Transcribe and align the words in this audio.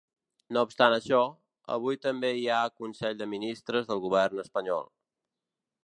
No 0.55 0.61
obstant 0.67 0.95
això, 0.95 1.19
avui 1.75 1.99
també 2.07 2.33
hi 2.39 2.47
ha 2.55 2.63
consell 2.85 3.21
de 3.21 3.29
ministres 3.35 3.89
del 3.93 4.03
govern 4.07 4.47
espanyol. 4.47 4.93